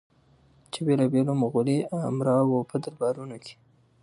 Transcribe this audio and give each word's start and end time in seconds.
چې 0.71 0.79
بېلابېلو 0.85 1.33
مغولي 1.41 1.77
امراوو 2.09 2.67
په 2.69 2.75
دربارونو 2.83 3.37
کې 3.43 3.53